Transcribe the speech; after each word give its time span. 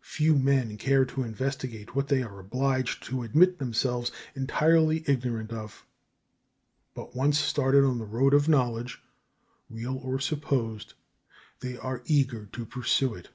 Few 0.00 0.34
men 0.38 0.78
care 0.78 1.04
to 1.04 1.22
investigate 1.24 1.94
what 1.94 2.08
they 2.08 2.22
are 2.22 2.38
obliged 2.40 3.02
to 3.02 3.22
admit 3.22 3.58
themselves 3.58 4.10
entirely 4.34 5.04
ignorant 5.06 5.52
of; 5.52 5.84
but 6.94 7.14
once 7.14 7.38
started 7.38 7.84
on 7.84 7.98
the 7.98 8.06
road 8.06 8.32
of 8.32 8.48
knowledge, 8.48 9.02
real 9.68 9.98
or 9.98 10.18
supposed, 10.20 10.94
they 11.60 11.76
are 11.76 12.00
eager 12.06 12.46
to 12.46 12.64
pursue 12.64 13.12
it. 13.12 13.28